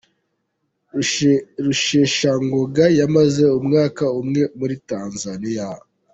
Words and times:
Rusheshangoga 1.65 2.85
yamaze 2.99 3.43
umwaka 3.59 4.03
umwe 4.19 4.41
muri 4.59 4.75
Tanzania 4.89 5.67